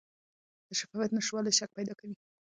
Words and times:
د 0.67 0.69
شفافیت 0.79 1.11
نشتوالی 1.13 1.51
شک 1.59 1.69
پیدا 1.77 1.93
کوي 1.99 2.15